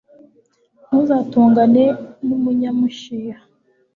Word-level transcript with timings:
ntuzatongane 0.85 1.83
n'umunyamushiha 2.27 3.37